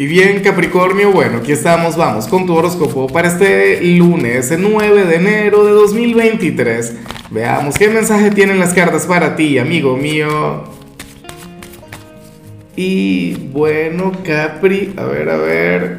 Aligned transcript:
Y 0.00 0.06
bien, 0.06 0.44
Capricornio, 0.44 1.10
bueno, 1.10 1.38
aquí 1.38 1.50
estamos, 1.50 1.96
vamos 1.96 2.28
con 2.28 2.46
tu 2.46 2.54
horóscopo 2.54 3.08
para 3.08 3.26
este 3.26 3.82
lunes, 3.96 4.48
el 4.52 4.62
9 4.62 5.06
de 5.06 5.16
enero 5.16 5.64
de 5.64 5.72
2023. 5.72 6.94
Veamos 7.32 7.76
qué 7.76 7.88
mensaje 7.88 8.30
tienen 8.30 8.60
las 8.60 8.74
cartas 8.74 9.06
para 9.06 9.34
ti, 9.34 9.58
amigo 9.58 9.96
mío. 9.96 10.62
Y 12.76 13.48
bueno, 13.52 14.12
Capri, 14.24 14.94
a 14.96 15.02
ver, 15.02 15.30
a 15.30 15.36
ver. 15.36 15.98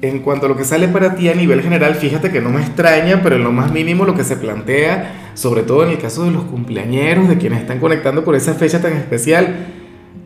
En 0.00 0.18
cuanto 0.18 0.46
a 0.46 0.48
lo 0.48 0.56
que 0.56 0.64
sale 0.64 0.88
para 0.88 1.14
ti 1.14 1.28
a 1.28 1.34
nivel 1.34 1.62
general, 1.62 1.94
fíjate 1.94 2.32
que 2.32 2.40
no 2.40 2.50
me 2.50 2.62
extraña, 2.62 3.22
pero 3.22 3.36
en 3.36 3.44
lo 3.44 3.52
más 3.52 3.70
mínimo 3.70 4.04
lo 4.04 4.16
que 4.16 4.24
se 4.24 4.34
plantea, 4.34 5.30
sobre 5.34 5.62
todo 5.62 5.84
en 5.84 5.90
el 5.90 5.98
caso 5.98 6.24
de 6.24 6.32
los 6.32 6.42
cumpleañeros, 6.46 7.28
de 7.28 7.38
quienes 7.38 7.60
están 7.60 7.78
conectando 7.78 8.24
por 8.24 8.34
esa 8.34 8.54
fecha 8.54 8.82
tan 8.82 8.94
especial, 8.94 9.68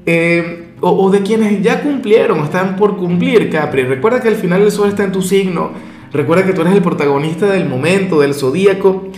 eh, 0.07 0.66
o, 0.81 1.11
de 1.11 1.23
quienes 1.23 1.63
ya 1.63 1.83
cumplieron 1.83 2.41
están 2.41 2.77
por 2.77 2.97
cumplir, 2.97 3.51
Capri. 3.51 3.85
Recuerda 3.85 4.21
que 4.21 4.29
al 4.29 4.37
final 4.37 4.63
el 4.63 4.71
sol 4.71 4.89
está 4.89 5.05
en 5.05 5.13
tu 5.13 5.23
signo. 5.23 5.71
Recuerda 6.13 6.45
que 6.45 6.53
tú 6.53 6.61
eres 6.61 6.75
el 6.75 6.83
protagonista 6.83 7.47
del 7.47 7.69
momento, 7.69 8.21
del 8.21 8.35
zodíaco. 8.35 9.09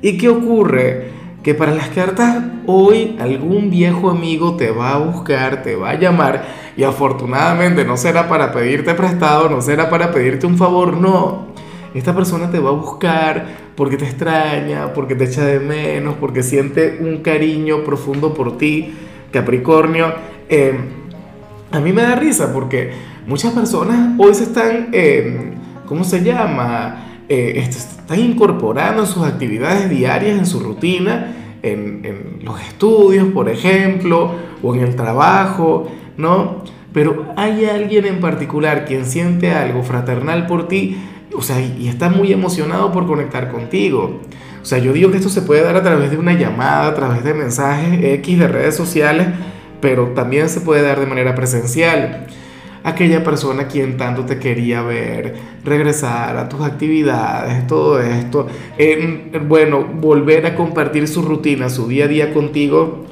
¿Y 0.00 0.16
qué 0.16 0.28
ocurre? 0.28 1.10
Que 1.42 1.54
para 1.54 1.74
las 1.74 1.88
cartas 1.88 2.44
hoy 2.66 3.16
algún 3.20 3.70
viejo 3.70 4.10
amigo 4.10 4.56
te 4.56 4.70
va 4.70 4.94
a 4.94 4.98
buscar, 4.98 5.62
te 5.62 5.76
va 5.76 5.90
a 5.90 5.98
llamar 5.98 6.44
y 6.76 6.84
afortunadamente 6.84 7.84
no 7.84 7.96
será 7.96 8.28
para 8.28 8.52
pedirte 8.52 8.94
prestado, 8.94 9.48
no 9.48 9.60
será 9.60 9.90
para 9.90 10.12
pedirte 10.12 10.46
un 10.46 10.56
favor, 10.56 10.96
no. 10.96 11.48
Esta 11.94 12.14
persona 12.14 12.50
te 12.50 12.58
va 12.58 12.70
a 12.70 12.74
buscar 12.74 13.46
porque 13.74 13.96
te 13.96 14.04
extraña, 14.04 14.92
porque 14.92 15.14
te 15.14 15.24
echa 15.24 15.44
de 15.44 15.58
menos, 15.58 16.14
porque 16.20 16.42
siente 16.42 16.98
un 17.00 17.18
cariño 17.18 17.82
profundo 17.82 18.34
por 18.34 18.58
ti, 18.58 18.94
Capricornio. 19.32 20.12
Eh, 20.48 20.78
a 21.70 21.80
mí 21.80 21.92
me 21.92 22.02
da 22.02 22.14
risa 22.14 22.52
porque 22.52 22.92
muchas 23.26 23.52
personas 23.52 24.14
hoy 24.18 24.34
se 24.34 24.44
están, 24.44 24.88
eh, 24.92 25.52
¿cómo 25.86 26.04
se 26.04 26.22
llama? 26.22 27.04
Eh, 27.28 27.62
están 27.68 28.20
incorporando 28.20 29.04
sus 29.04 29.24
actividades 29.24 29.90
diarias, 29.90 30.38
en 30.38 30.46
su 30.46 30.60
rutina, 30.60 31.34
en, 31.62 32.00
en, 32.04 32.44
los 32.44 32.60
estudios, 32.62 33.28
por 33.28 33.48
ejemplo, 33.48 34.32
o 34.62 34.74
en 34.74 34.82
el 34.82 34.96
trabajo, 34.96 35.88
¿no? 36.16 36.62
Pero 36.92 37.26
hay 37.36 37.66
alguien 37.66 38.06
en 38.06 38.20
particular 38.20 38.86
quien 38.86 39.04
siente 39.04 39.50
algo 39.50 39.82
fraternal 39.82 40.46
por 40.46 40.68
ti, 40.68 40.96
o 41.36 41.42
sea, 41.42 41.60
y 41.60 41.88
está 41.88 42.08
muy 42.08 42.32
emocionado 42.32 42.90
por 42.92 43.06
conectar 43.06 43.50
contigo. 43.50 44.20
O 44.62 44.64
sea, 44.64 44.78
yo 44.78 44.92
digo 44.92 45.10
que 45.10 45.18
esto 45.18 45.28
se 45.28 45.42
puede 45.42 45.62
dar 45.62 45.76
a 45.76 45.82
través 45.82 46.10
de 46.10 46.16
una 46.16 46.32
llamada, 46.32 46.88
a 46.88 46.94
través 46.94 47.22
de 47.24 47.34
mensajes 47.34 48.02
X 48.02 48.38
de 48.38 48.48
redes 48.48 48.74
sociales, 48.74 49.28
pero 49.80 50.08
también 50.08 50.48
se 50.48 50.60
puede 50.60 50.82
dar 50.82 51.00
de 51.00 51.06
manera 51.06 51.34
presencial. 51.34 52.26
Aquella 52.84 53.24
persona 53.24 53.66
quien 53.66 53.96
tanto 53.96 54.24
te 54.24 54.38
quería 54.38 54.82
ver, 54.82 55.34
regresar 55.64 56.36
a 56.36 56.48
tus 56.48 56.62
actividades, 56.62 57.66
todo 57.66 58.00
esto, 58.00 58.46
bueno, 59.46 59.84
volver 59.84 60.46
a 60.46 60.54
compartir 60.54 61.08
su 61.08 61.22
rutina, 61.22 61.68
su 61.68 61.88
día 61.88 62.04
a 62.04 62.08
día 62.08 62.32
contigo, 62.32 63.04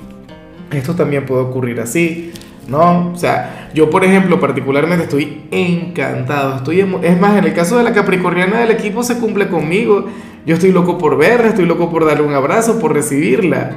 esto 0.70 0.94
también 0.94 1.26
puede 1.26 1.42
ocurrir 1.42 1.80
así, 1.80 2.32
¿no? 2.68 3.10
O 3.10 3.18
sea, 3.18 3.70
yo 3.74 3.90
por 3.90 4.04
ejemplo 4.04 4.40
particularmente 4.40 5.04
estoy 5.04 5.42
encantado, 5.50 6.56
estoy, 6.56 6.80
es 7.02 7.20
más, 7.20 7.36
en 7.36 7.44
el 7.44 7.52
caso 7.52 7.76
de 7.76 7.84
la 7.84 7.92
capricorniana 7.92 8.60
del 8.60 8.70
equipo 8.70 9.02
se 9.02 9.18
cumple 9.18 9.48
conmigo, 9.48 10.06
yo 10.46 10.54
estoy 10.54 10.72
loco 10.72 10.96
por 10.96 11.18
verla, 11.18 11.48
estoy 11.48 11.66
loco 11.66 11.90
por 11.90 12.06
darle 12.06 12.22
un 12.22 12.34
abrazo, 12.34 12.78
por 12.78 12.94
recibirla. 12.94 13.72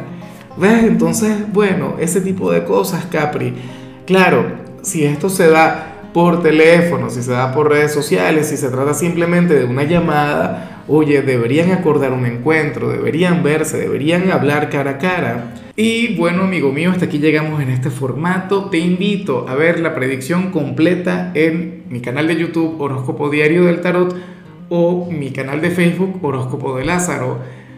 ¿Ves? 0.59 0.83
Entonces, 0.83 1.51
bueno, 1.53 1.95
ese 1.99 2.19
tipo 2.19 2.51
de 2.51 2.65
cosas, 2.65 3.05
Capri. 3.05 3.53
Claro, 4.05 4.45
si 4.81 5.05
esto 5.05 5.29
se 5.29 5.49
da 5.49 6.09
por 6.13 6.41
teléfono, 6.41 7.09
si 7.09 7.21
se 7.21 7.31
da 7.31 7.53
por 7.53 7.69
redes 7.69 7.93
sociales, 7.93 8.47
si 8.47 8.57
se 8.57 8.69
trata 8.69 8.93
simplemente 8.93 9.53
de 9.53 9.63
una 9.63 9.83
llamada, 9.83 10.83
oye, 10.87 11.21
deberían 11.21 11.71
acordar 11.71 12.11
un 12.11 12.25
encuentro, 12.25 12.89
deberían 12.89 13.41
verse, 13.41 13.77
deberían 13.77 14.31
hablar 14.31 14.69
cara 14.69 14.91
a 14.91 14.97
cara. 14.97 15.53
Y 15.77 16.17
bueno, 16.17 16.43
amigo 16.43 16.73
mío, 16.73 16.91
hasta 16.91 17.05
aquí 17.05 17.19
llegamos 17.19 17.61
en 17.61 17.69
este 17.69 17.89
formato. 17.89 18.65
Te 18.65 18.79
invito 18.79 19.47
a 19.47 19.55
ver 19.55 19.79
la 19.79 19.95
predicción 19.95 20.51
completa 20.51 21.31
en 21.35 21.83
mi 21.89 22.01
canal 22.01 22.27
de 22.27 22.35
YouTube 22.35 22.81
Horóscopo 22.81 23.29
Diario 23.29 23.63
del 23.63 23.79
Tarot 23.79 24.13
o 24.67 25.09
mi 25.09 25.31
canal 25.31 25.61
de 25.61 25.71
Facebook 25.71 26.19
Horóscopo 26.21 26.75
de 26.75 26.83
Lázaro. 26.83 27.39